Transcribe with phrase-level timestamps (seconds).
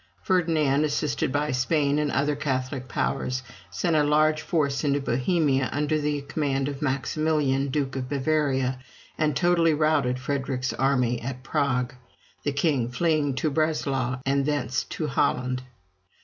[0.23, 5.99] Ferdinand, assisted by Spain and other Catholic powers, sent a large force into Bohemia, under
[6.01, 8.79] the command of Maximilian, Duke of Bavaria,
[9.19, 11.93] and totally routed Frederick's army at Prague,
[12.41, 15.61] the king fleeing to Breslau, and thence to Holland.